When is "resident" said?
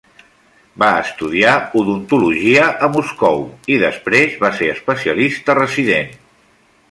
5.63-6.11